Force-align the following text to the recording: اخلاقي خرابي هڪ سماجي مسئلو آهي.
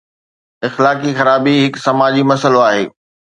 اخلاقي 0.69 1.11
خرابي 1.19 1.53
هڪ 1.65 1.73
سماجي 1.85 2.23
مسئلو 2.31 2.59
آهي. 2.71 2.85